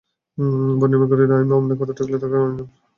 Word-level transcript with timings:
ভবন 0.71 0.89
নির্মাণকারীরা 0.91 1.35
আইন 1.37 1.49
অমান্য 1.51 1.71
করে 1.79 1.93
থাকলে 1.97 2.15
আমরা 2.15 2.23
তাদের 2.23 2.39
ছেড়ে 2.41 2.51
দেব 2.51 2.59
না। 2.59 2.63